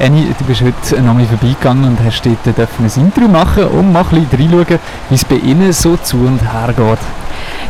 [0.00, 4.04] Annie, du bist heute noch mal vorbeigegangen und hast dort ein Interview machen und mal
[4.04, 4.78] ein bisschen reinschauen,
[5.08, 6.98] wie es bei Ihnen so zu und her geht.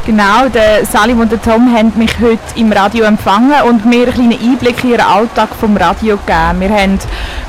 [0.04, 4.12] Genau, der Salim und der Tom haben mich heute im Radio empfangen und mir einen
[4.12, 6.60] kleinen Einblick in ihren Alltag vom Radio gegeben.
[6.60, 6.98] Wir haben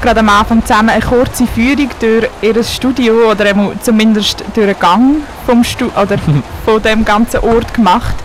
[0.02, 3.48] gerade am Anfang zusammen eine kurze Führung durch ihr Studio oder
[3.82, 5.16] zumindest durch den Gang
[5.46, 6.18] vom Stu oder
[6.66, 8.16] von dem ganzen Ort gemacht.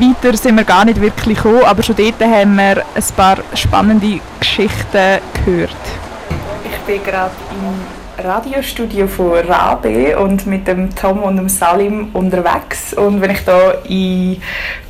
[0.00, 4.20] Weiter sind wir gar nicht wirklich gekommen, aber schon dort haben wir ein paar spannende
[4.40, 5.70] Geschichten gehört.
[6.64, 12.94] Ich bin gerade im Radiostudio von Rabe und mit dem Tom und dem Salim unterwegs.
[12.94, 14.42] Und wenn ich da in den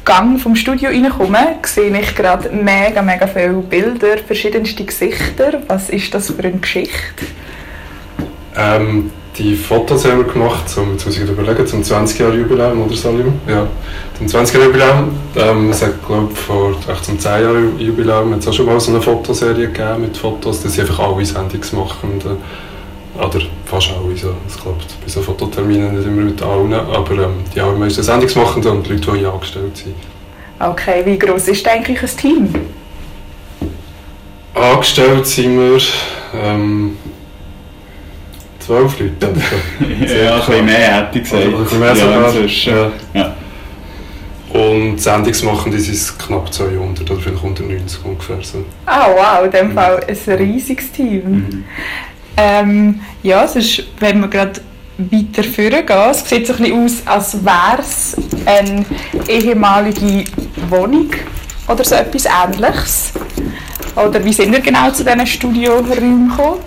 [0.05, 5.63] Gang vom Studio reinkomme, sehe ich gerade mega, mega viele Bilder, verschiedenste Gesichter.
[5.69, 7.27] Was ist das für eine Geschichte?
[8.57, 13.33] Ähm, die Fotos haben wir gemacht, zum, jetzt muss ich überlegen, zum 20-Jahre-Jubiläum, oder Salim?
[13.49, 13.67] Ja,
[14.19, 15.11] zum 20-Jahre-Jubiläum.
[15.37, 20.17] Ähm, es hat, glaube vor zum 10-Jahre-Jubiläum auch schon mal so eine Fotoserie gegeben mit
[20.17, 22.21] Fotos, dass sie einfach alle Sendungs machen.
[22.21, 24.35] Äh, oder fast alle, so.
[24.47, 28.67] es klappt bei so Fototerminen nicht immer mit allen, aber ähm, die allermeisten Sendungs machen
[28.67, 29.95] und die Leute, die angestellt sind.
[30.59, 32.55] Okay, wie groß ist eigentlich ein Team?
[34.55, 35.81] Angestellt sind wir...
[36.35, 36.97] Ähm,
[38.65, 39.85] zwölf Leute oder so.
[40.15, 41.45] ja, ein bisschen mehr hätte ich gesagt.
[41.45, 42.93] Also ein bisschen mehr sogar.
[43.15, 43.37] Ja, ja.
[44.53, 48.37] Und Sendungsmachende sind es knapp 200 oder vielleicht 190 ungefähr.
[48.43, 48.65] So.
[48.85, 49.75] Ah wow, in dem mhm.
[49.75, 51.23] Fall ein riesiges Team.
[51.25, 51.65] Mhm.
[52.37, 54.61] Ähm, ja, es ist, wenn wir gerade
[54.99, 58.85] weiter vorgehen, es sieht so ein bisschen aus, als wäre es eine
[59.29, 60.25] ehemalige
[60.69, 61.11] Wohnung
[61.69, 63.13] oder so etwas Ähnliches.
[63.97, 66.61] Oder wie sind wir genau zu diesen Studioräumen gekommen?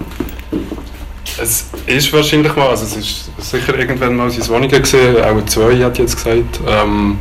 [1.42, 5.84] Es ist wahrscheinlich mal, also es ist sicher irgendwann mal seine Wohnungen gesehen, auch zwei
[5.84, 6.60] hat jetzt gesagt.
[6.68, 7.18] Ähm,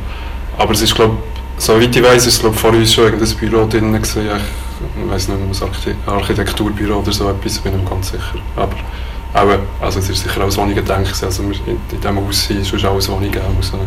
[0.56, 1.16] aber es ist glaube
[1.56, 4.26] soweit ich weiß, ist glaube vor uns schon irgendein Büro drin gewesen.
[4.26, 8.38] Ich weiß nicht, ein Architekturbüro oder so etwas, bin ich mir ganz sicher.
[8.56, 8.74] Aber
[9.34, 12.84] auch, also es ist sicher auch Wohnungen gedacht, also in, in diesem Haus ist schon
[12.84, 13.40] alles Wohnungen.
[13.56, 13.82] Also, ja.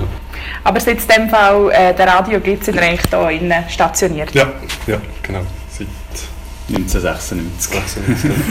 [0.63, 4.33] Aber seit in dem Fall, äh, der Radio gibt es eigentlich hier innen stationiert?
[4.33, 4.51] Ja,
[4.87, 5.41] ja, genau.
[6.69, 7.71] 1996.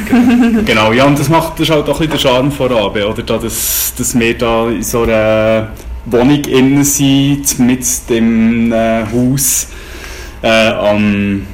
[0.09, 0.62] genau.
[0.65, 3.22] genau, ja, und das macht das halt auch ein bisschen der Charme von Rabe, oder?
[3.22, 5.71] Dass, dass wir da in so einer
[6.06, 9.69] Wohnung innen sind, mit dem äh, Haus,
[10.43, 11.47] äh, am,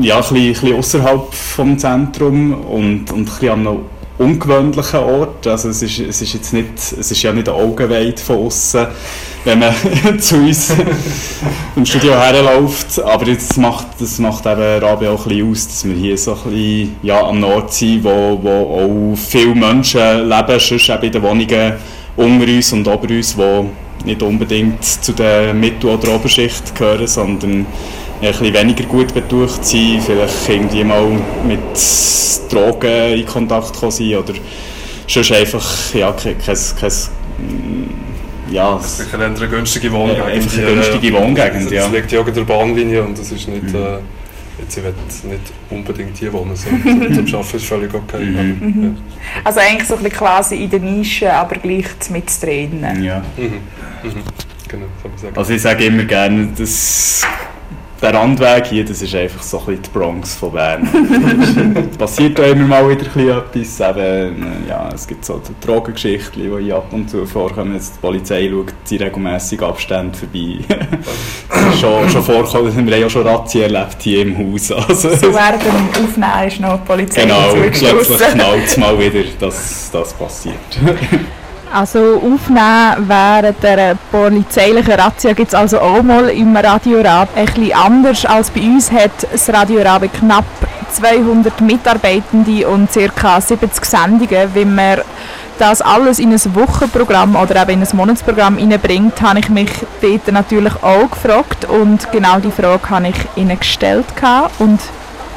[0.00, 3.78] ja, ein bisschen, ein bisschen außerhalb vom Zentrum und, und ein bisschen einem
[4.18, 5.46] ungewöhnlichen Ort.
[5.46, 8.86] Also es ist, es ist jetzt nicht, es ist ja nicht eine Augenweite von außen,
[9.44, 9.74] wenn man
[10.18, 10.72] zu uns
[11.74, 13.00] im Studio herläuft.
[13.02, 16.32] Aber das macht, das macht eben Rabi auch ein bisschen aus, dass wir hier so
[16.32, 21.12] ein bisschen ja, am Ort sind, wo, wo auch viele Menschen leben, sonst eben in
[21.12, 21.72] den Wohnungen
[22.16, 27.66] unter uns und ober uns, die nicht unbedingt zu der Mittel- oder Oberschicht gehören, sondern
[28.20, 31.06] ein bisschen weniger gut betucht sein, vielleicht irgendwie mal
[31.46, 31.60] mit
[32.50, 34.34] Drogen in Kontakt kommen sein oder
[35.06, 36.92] sonst einfach ja, kein, kein, kein
[38.50, 40.24] ja, sicher eine günstige Wohngegend.
[40.24, 41.86] Einfach eine günstige Wohngegend, ja.
[41.86, 43.74] Es liegt ja an der Bahnlinie und das ist nicht, mhm.
[43.74, 43.98] äh,
[44.60, 44.94] jetzt, ich will
[45.24, 48.24] nicht unbedingt hier wohnen, sondern zum Arbeiten ist völlig okay.
[48.24, 48.36] Mhm.
[48.36, 48.82] Aber, mhm.
[48.84, 48.90] ja.
[49.44, 53.02] Also eigentlich so ein bisschen quasi in der Nische, aber gleich mit drinnen.
[53.02, 53.22] Ja.
[53.36, 53.44] Mhm.
[53.44, 54.22] Mhm.
[54.68, 55.36] Genau, kann man sagen.
[55.36, 57.26] Also ich sage immer gerne, dass
[58.00, 61.88] der Randweg hier, das ist einfach so ein bisschen die Bronx von Bern.
[61.98, 63.06] passiert da immer mal wieder
[63.38, 63.80] etwas.
[63.80, 67.74] Eben, ja, es gibt so Drogengeschichten, die hier ab und zu vorkommen.
[67.74, 70.58] Jetzt die Polizei schaut sie regelmässig Abstände vorbei.
[71.80, 74.70] schon, schon vorkommen, wir haben ja schon Razzien erlebt hier im Haus.
[74.72, 79.24] Also, so während dem Aufnehmen ist noch die Polizei Genau, plötzlich knallt es mal wieder,
[79.40, 80.54] dass das passiert.
[81.72, 87.28] Also aufnehmen während der polizeilichen Razzia gibt es also auch mal im Radio Rab.
[87.36, 90.44] Ein bisschen anders als bei uns hat das Radio Rab knapp
[90.92, 93.40] 200 Mitarbeitende und ca.
[93.40, 94.54] 70 Sendungen.
[94.54, 95.00] Wenn man
[95.58, 100.28] das alles in ein Wochenprogramm oder eben in ein Monatsprogramm hineinbringt, habe ich mich dort
[100.32, 104.06] natürlich auch gefragt und genau die Frage habe ich ihnen gestellt
[104.58, 104.80] und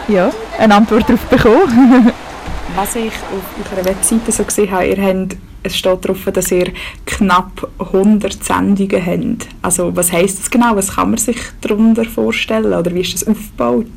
[0.08, 2.12] ja, eine Antwort darauf bekommen.
[2.76, 6.72] Was ich auf eurer Webseite so gesehen habe, ihr habt es steht darauf, dass ihr
[7.06, 9.48] knapp 100 Sendungen habt.
[9.62, 10.76] Also was heisst das genau?
[10.76, 12.74] Was kann man sich darunter vorstellen?
[12.74, 13.88] Oder wie ist das aufgebaut?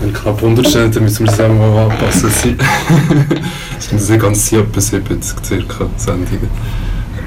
[0.00, 2.58] Wenn knapp 100 stehen, dann müssen wir es auch mal anpassen.
[3.78, 6.48] Es sind ganz etwa 70 circa Sendungen.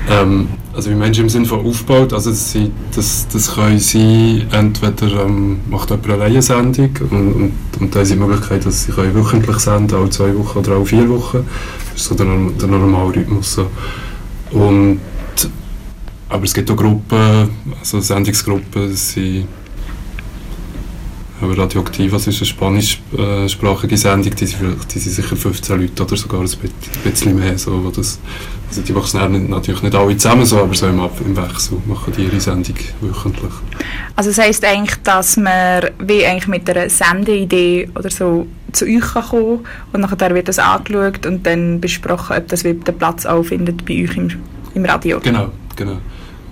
[0.08, 2.56] Ähm, also wie Menschen im Sinne von aufgebaut, also das,
[2.96, 8.14] das, das können sie entweder ähm, macht jemand eine Laiensendung und, und, und haben sie
[8.14, 11.46] die Möglichkeit, dass sie können wöchentlich senden, alle zwei Wochen oder alle vier Wochen.
[11.92, 13.54] Das ist so der, der normale Rhythmus.
[13.54, 13.68] So.
[14.52, 15.00] Und,
[16.30, 17.50] aber es gibt auch Gruppen,
[17.80, 19.16] also Sendungsgruppen, das
[21.42, 26.42] Aber Radioaktivas ist eine spanischsprachige Sendung, die sind, die sind sicher 15 Leute oder sogar
[26.42, 26.50] ein
[27.04, 27.58] bisschen mehr.
[27.58, 28.20] So, wo das,
[28.68, 32.24] also die machen natürlich nicht alle zusammen so, aber so im, im Wechsel machen die
[32.24, 33.54] ihre Sendung wöchentlich.
[34.18, 39.00] Also das heisst eigentlich, dass man wie eigentlich mit einer Sendeidee oder so zu euch
[39.00, 39.60] kann kommen
[39.94, 44.04] und nachher wird das angeschaut und dann besprochen, ob das den Platz auch findet bei
[44.04, 44.30] euch im,
[44.74, 45.22] im Radio.
[45.22, 46.00] Genau, genau.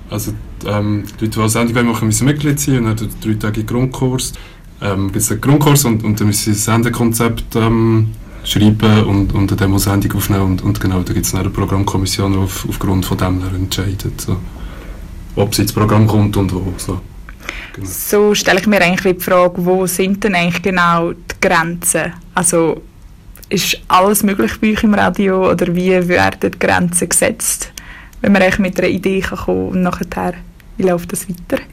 [0.10, 0.32] Also
[0.66, 4.34] ähm, die Leute, die eine Sendung machen, müssen Mitglied sein und dann einen dreitägigen Grundkurs.
[4.82, 8.12] Ähm, einen Grundkurs und, und dann müssen sie ein Sendekonzept ähm,
[8.44, 12.38] schreiben und, und eine Demo-Sendung aufnehmen und, und genau, da gibt es eine Programmkommission, die
[12.38, 14.38] auf, aufgrund von dem entscheidet, so.
[15.36, 16.74] ob sie ins Programm kommt und wo.
[16.78, 17.02] So.
[17.74, 17.88] Genau.
[17.90, 22.14] So stelle ich mir eigentlich die Frage, wo sind denn eigentlich genau die Grenzen?
[22.34, 22.82] Also
[23.50, 27.72] ist alles möglich bei euch im Radio oder wie werden die Grenzen gesetzt,
[28.22, 30.34] wenn man eigentlich mit einer Idee kann kommen und nachher,
[30.78, 31.64] wie läuft das weiter?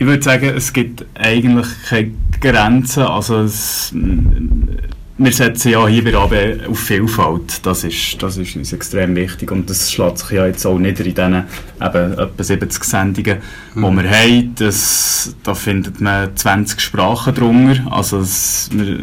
[0.00, 3.02] Ich würde sagen, es gibt eigentlich keine Grenzen.
[3.02, 3.92] Also es,
[5.20, 7.66] wir setzen ja hier bei AB auf Vielfalt.
[7.66, 11.04] Das ist, das ist uns extrem wichtig und das schlägt sich ja jetzt auch nieder
[11.04, 11.44] in diesen
[11.80, 13.38] eben etwa 70 Sendungen,
[13.74, 13.96] die mhm.
[13.96, 14.54] wir haben.
[14.54, 17.82] Das, da findet man 20 Sprachen drunter.
[17.90, 18.96] Also es, wir,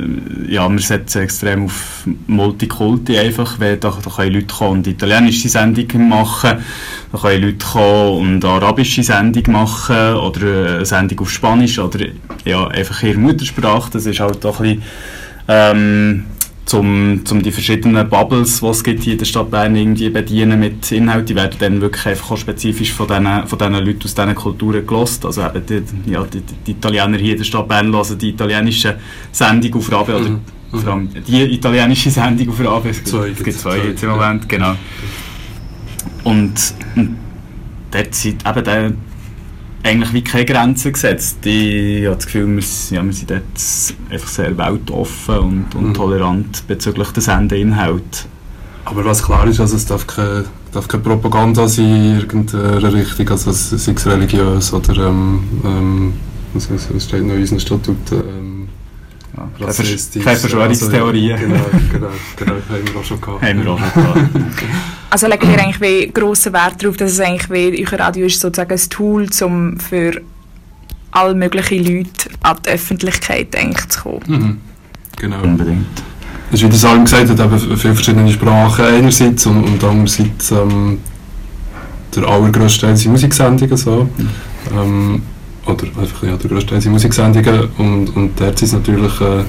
[0.48, 5.50] ja, wir setzen extrem auf Multikulti einfach, weil da, da können Leute kommen und italienische
[5.50, 6.60] Sendungen machen,
[7.12, 12.06] da können Leute kommen und arabische Sendungen machen oder eine Sendung auf Spanisch oder
[12.46, 13.92] ja, einfach ihre Muttersprache.
[13.92, 14.84] Das ist halt auch ein bisschen
[15.48, 16.26] ähm,
[16.66, 20.92] zum, zum die verschiedenen Bubbles, die es gibt in der Stadt Bern, irgendwie bedienen mit
[20.92, 21.28] Inhalten.
[21.28, 24.86] Die werden dann wirklich einfach auch spezifisch von diesen, von diesen Leuten aus diesen Kulturen
[24.86, 25.26] gelost.
[25.26, 28.98] Also eben die, ja, die, die, Italiener hier in der Stadt Bern hören die italienische
[29.32, 30.42] Sendung auf Rabe, oder mhm.
[30.72, 32.90] vor allem die italienische Sendung auf Rabe.
[32.90, 34.76] Es, zwei, es gibt zwei, zwei jetzt im Moment, genau.
[36.24, 37.18] Und, und
[37.92, 38.92] dort sind eben der,
[39.86, 41.46] eigentlich wie keine Grenzen gesetzt.
[41.46, 43.44] Ich habe das Gefühl, wir, ja, wir sind dort
[44.10, 45.94] einfach sehr weltoffen und, und mhm.
[45.94, 48.28] tolerant bezüglich des Sendeinhalts.
[48.84, 53.30] Aber was klar ist, also es darf keine, darf keine Propaganda sein in irgendeiner Richtung,
[53.30, 56.14] also sei es religiös oder ähm, ähm,
[56.54, 58.68] was, was steht noch in unseren Statuten, ähm,
[59.38, 60.24] ja, rassistisch.
[60.24, 61.34] Keine Verschwörungstheorien.
[61.34, 63.42] Also, genau, genau, genau, haben wir auch schon gehabt.
[63.42, 64.30] Haben wir auch schon gehabt.
[65.10, 68.40] Also legen wir eigentlich wie grossen Wert darauf, dass es eigentlich wie, euer Radio ist
[68.40, 70.22] sozusagen ein Tool, um für
[71.12, 74.24] alle möglichen Leute an die Öffentlichkeit eigentlich zu kommen.
[74.28, 74.58] Mhm.
[75.18, 75.42] Genau.
[75.42, 75.86] Unbedingt.
[76.52, 80.52] Das ist, wie der Salim gesagt hat, eben viele verschiedene Sprachen einerseits und, und andererseits
[80.52, 81.00] ähm,
[82.16, 83.78] der allergrößte Teil sind Musiksendungen.
[83.78, 84.10] So.
[84.18, 84.30] Mhm.
[84.78, 85.22] Ähm,
[85.66, 89.22] oder einfach ja, der größte Teil sind Musiksendungen und, und dort ist es natürlich...
[89.22, 89.44] Äh,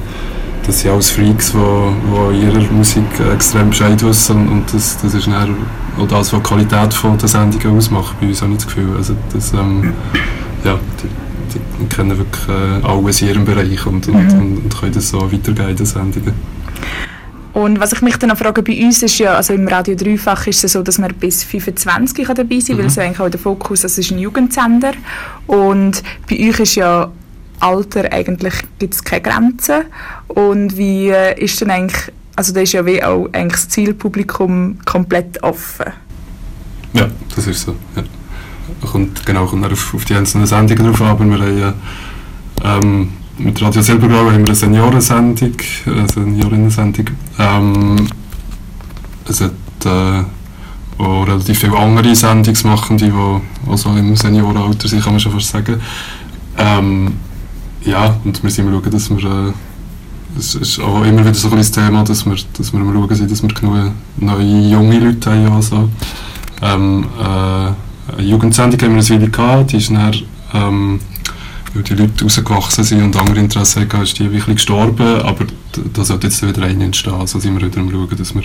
[0.67, 5.15] das sind alles Freaks, die, die in ihrer Musik extrem Bescheid wissen und das, das
[5.15, 5.57] ist dann
[5.99, 8.97] auch das, was die Qualität von der Sendungen ausmacht, bei uns habe ich das Gefühl.
[8.97, 9.93] Also das, ähm,
[10.65, 14.41] ja, die, die, kennen wirklich äh, alles in ihrem Bereich und, und, mhm.
[14.41, 16.35] und, und können das so weitergeben, die Sendungen.
[17.53, 20.47] Und was ich mich dann auch frage, bei uns ist ja, also im Radio Dreifach
[20.47, 22.79] ist es so, dass man bis 25 dabei sein kann, mhm.
[22.81, 24.93] weil es eigentlich auch der Fokus, das ist ein Jugendsender.
[25.47, 27.11] Und bei euch ist ja
[27.61, 29.83] Alter eigentlich gibt es keine Grenzen.
[30.29, 34.79] Und wie äh, ist denn eigentlich, also da ist ja wie auch eigentlich das Zielpublikum
[34.85, 35.87] komplett offen.
[36.93, 37.75] Ja, das ist so.
[37.95, 38.03] Ja.
[38.91, 41.75] Kommt, genau, kommt auf, auf die einzelnen Sendungen drauf an, aber wir haben
[42.65, 43.09] ähm,
[43.39, 45.53] mit Radio Silbergrau haben wir eine Seniorensendung,
[45.87, 47.07] eine Seniorinnensendung.
[47.39, 48.09] Ähm,
[49.29, 49.53] es hat
[49.85, 50.23] äh,
[51.03, 55.81] auch relativ viele andere Sendungsmachende, die also im Seniorenalter sind, kann man schon fast sagen.
[56.57, 57.13] Ähm,
[57.85, 59.53] ja, und wir sind schauen, dass wir, äh,
[60.39, 63.43] es ist auch immer wieder so ein Thema, dass wir, dass wir schauen sind, dass
[63.43, 65.53] wir genug neue, junge Leute haben.
[65.53, 65.89] Also.
[66.63, 67.73] Ähm, äh,
[68.13, 70.15] eine Jugendsendung haben wir eine Weile gehabt, die ist dann,
[70.55, 71.01] ähm,
[71.75, 75.47] weil die Leute rausgewachsen sind und andere Interessen hatten, ist die wirklich gestorben, aber
[75.93, 77.15] da sollte jetzt wieder eine entstehen.
[77.15, 78.43] Also sind wir wieder am schauen, dass wir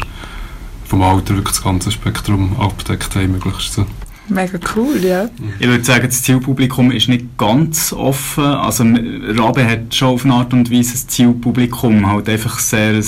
[0.86, 3.74] vom Alter wirklich das ganze Spektrum abgedeckt haben, möglichst.
[3.74, 3.86] So.
[4.32, 5.30] Mega cool, ja.
[5.60, 8.46] Ich würde sagen, das Zielpublikum ist nicht ganz offen.
[8.46, 13.06] Also Rabe hat schon auf eine Art und Weise ein Zielpublikum, halt einfach sehr ein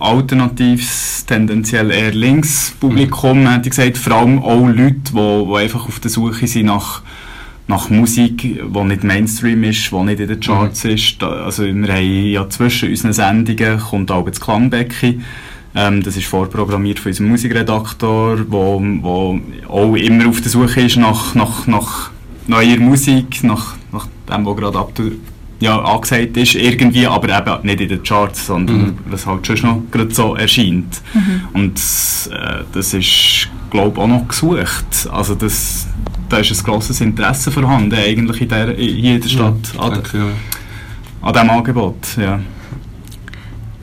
[0.00, 3.52] alternatives, tendenziell eher links Publikum, mhm.
[3.52, 3.96] hätte ich gesagt.
[3.96, 7.02] Vor allem auch Leute, die, die einfach auf der Suche sind nach
[7.68, 10.90] nach Musik, die nicht Mainstream ist, die nicht in den Charts mhm.
[10.90, 11.22] ist.
[11.22, 15.24] Also wir haben ja zwischen unseren Sendungen kommt auch das Klangbecken
[15.76, 18.58] ähm, das ist vorprogrammiert von unserem Musikredaktor, der
[19.68, 22.10] auch immer auf der Suche ist nach, nach, nach
[22.46, 25.12] neuer Musik, nach, nach dem, was gerade
[25.60, 28.98] ja, angesagt ist, irgendwie, aber eben nicht in den Charts, sondern mhm.
[29.06, 31.02] was halt schon noch gerade so erscheint.
[31.14, 31.40] Mhm.
[31.52, 31.78] Und
[32.30, 35.08] äh, das ist, glaube ich, auch noch gesucht.
[35.10, 35.86] Also das,
[36.28, 40.26] da ist ein grosses Interesse vorhanden, eigentlich in der, in der Stadt, Ja, an, ja.
[41.22, 42.16] an diesem Angebot.
[42.18, 42.40] Ja.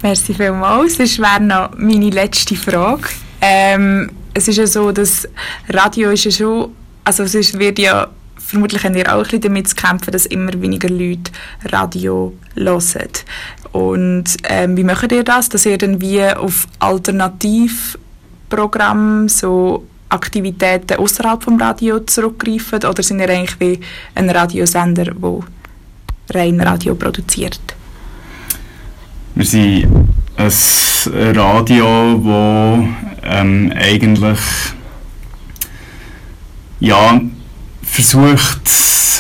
[0.04, 0.98] Merci vielmals.
[0.98, 3.04] Das wäre noch meine letzte Frage.
[3.40, 5.26] Ähm, es ist ja so, dass
[5.70, 9.70] Radio ist ja schon, also es wird ja, vermutlich haben ihr auch ein bisschen damit
[9.70, 11.32] zu kämpfen, dass immer weniger Leute
[11.72, 13.10] Radio hören.
[13.72, 21.42] Und ähm, wie macht ihr das, dass ihr dann wie auf Alternativprogramme, so Aktivitäten außerhalb
[21.42, 22.84] vom Radio zurückgreift?
[22.84, 23.80] Oder sind ihr eigentlich wie
[24.16, 25.40] ein Radiosender, der
[26.34, 27.73] rein Radio produziert?
[29.36, 29.88] Wir sind
[30.38, 32.86] ein Radio, das
[33.24, 34.40] ähm, eigentlich
[36.80, 37.20] ja,
[37.82, 38.62] versucht,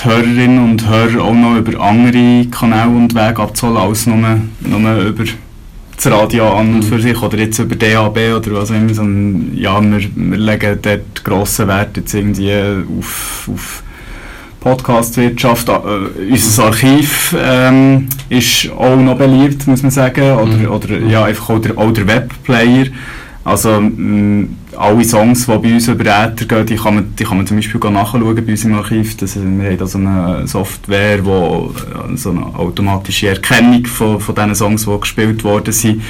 [0.03, 5.23] Hörerinnen und Hörer auch noch über andere Kanäle und Wege abzuholen, als nur, nur über
[5.95, 9.57] das Radio an und für sich oder jetzt über DAB oder was auch immer, sondern
[9.57, 12.53] ja, wir, wir legen dort grossen Wert jetzt irgendwie
[12.99, 13.82] auf, auf
[14.63, 15.69] Podcast-Wirtschaft.
[15.69, 20.67] Äh, unser Archiv ähm, ist auch noch beliebt, muss man sagen, oder, Mhm.
[20.71, 22.85] oder ja, einfach auch der, auch der Webplayer.
[23.45, 27.37] Also mh, alle Songs, die bei uns über Äther gehen, die kann man, die kann
[27.37, 29.17] man zum Beispiel nachschauen bei uns im Archiv.
[29.17, 31.73] Das, wir haben da so eine Software, wo
[32.11, 36.01] äh, so eine automatische Erkennung von, von den Songs, die gespielt worden sind.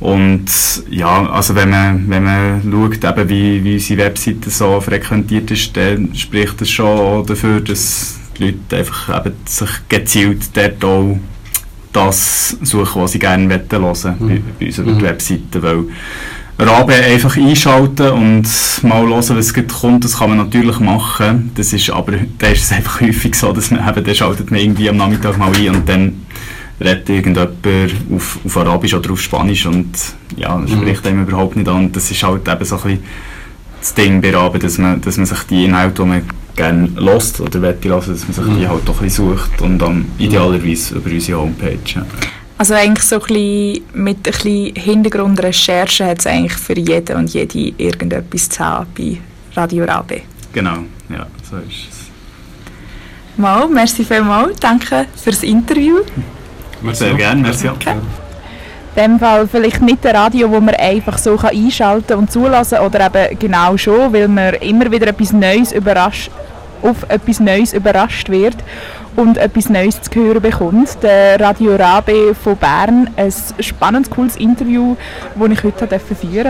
[0.00, 0.46] Und
[0.88, 5.76] ja, also wenn man, wenn man schaut, eben wie, wie unsere Webseite so frequentiert ist,
[5.76, 11.18] dann spricht das schon dafür, dass die Leute einfach eben sich gezielt dort auch
[11.92, 14.28] das suchen, was sie gerne hören wollen, Mhm.
[14.28, 15.02] bei, bei uns über die Mhm.
[15.02, 15.62] Webseite.
[15.62, 15.84] Weil
[16.58, 18.46] Rabe einfach einschalten und
[18.82, 21.50] mal hören, was gerade kommt, das kann man natürlich machen.
[21.54, 24.60] Das ist aber da ist es einfach häufig so, dass man eben, dann schaltet man
[24.60, 26.12] irgendwie am Nachmittag mal ein und dann
[26.80, 27.58] redet irgendjemand
[28.14, 29.90] auf, auf Arabisch oder auf Spanisch und
[30.36, 30.78] ja, das Mhm.
[30.80, 31.92] spricht einem überhaupt nicht an.
[31.92, 33.02] Das ist halt eben so ein bisschen
[33.80, 36.22] das Ding bei Rabe, dass man, dass man sich die Inhalte, die man
[36.56, 38.68] gerne lost oder wette lassen, dass man sich die Mhm.
[38.68, 41.78] halt doch ein bisschen sucht und dann idealerweise über unsere Homepage.
[41.94, 42.04] Ja.
[42.58, 47.30] Also eigentlich so ein bisschen mit ein bisschen Hintergrundrecherche hat es eigentlich für jeden und
[47.32, 49.16] jede irgendetwas zu haben bei
[49.56, 50.20] Radio Rabe.
[50.52, 52.00] Genau, ja, so ist es.
[53.38, 55.96] Mal, merci vielmals, danke fürs Interview.
[56.82, 57.04] Merci.
[57.04, 57.68] Sehr gerne, merci.
[57.68, 57.94] Okay.
[58.96, 62.78] In dem Fall vielleicht nicht ein Radio, wo man einfach so kann einschalten und zulassen
[62.78, 66.30] oder eben genau schon, weil man immer wieder etwas Neues überrascht,
[66.82, 68.56] auf etwas Neues überrascht wird
[69.16, 71.02] und etwas Neues zu hören bekommt.
[71.02, 74.96] Der Radio Rabe von Bern, ein spannendes, cooles Interview,
[75.36, 76.44] das ich heute führen durfte.